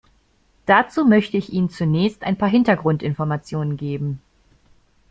Dazu 0.65 1.05
möchte 1.05 1.37
ich 1.37 1.53
Ihnen 1.53 1.69
zunächst 1.69 2.23
ein 2.23 2.35
paar 2.35 2.49
Hintergrundinformationen 2.49 3.77
geben. 3.77 4.19